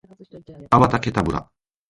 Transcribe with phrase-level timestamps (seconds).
[0.71, 1.47] アバタケタブラ